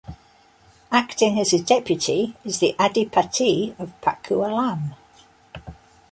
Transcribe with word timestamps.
Acting 0.91 1.37
as 1.39 1.51
his 1.51 1.61
deputy 1.61 2.35
is 2.43 2.57
the 2.57 2.75
Adipati 2.79 3.79
of 3.79 3.93
Pakualam. 4.01 4.95